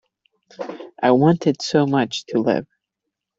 I 0.99 1.11
wanted 1.11 1.61
so 1.61 1.85
much 1.85 2.25
to 2.29 2.39
live. 2.39 2.65